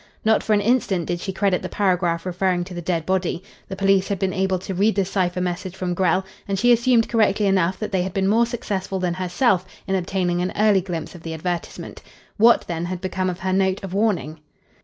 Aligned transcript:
Not 0.25 0.41
for 0.41 0.53
an 0.53 0.61
instant 0.61 1.05
did 1.05 1.19
she 1.19 1.31
credit 1.31 1.61
the 1.61 1.69
paragraph 1.69 2.25
referring 2.25 2.63
to 2.63 2.73
the 2.73 2.81
dead 2.81 3.05
body. 3.05 3.43
The 3.67 3.75
police 3.75 4.07
had 4.07 4.17
been 4.17 4.33
able 4.33 4.57
to 4.57 4.73
read 4.73 4.95
the 4.95 5.05
cipher 5.05 5.41
message 5.41 5.75
from 5.75 5.93
Grell, 5.93 6.25
and 6.47 6.57
she 6.57 6.71
assumed 6.71 7.07
correctly 7.07 7.45
enough 7.45 7.77
that 7.77 7.91
they 7.91 8.01
had 8.01 8.11
been 8.11 8.27
more 8.27 8.47
successful 8.47 8.97
than 8.99 9.13
herself 9.13 9.63
in 9.85 9.93
obtaining 9.93 10.41
an 10.41 10.53
early 10.55 10.81
glimpse 10.81 11.13
of 11.13 11.21
the 11.21 11.35
advertisement. 11.35 12.01
What, 12.37 12.61
then, 12.65 12.85
had 12.85 12.99
become 12.99 13.29
of 13.29 13.41
her 13.41 13.53
note 13.53 13.83
of 13.83 13.93
warning? 13.93 14.39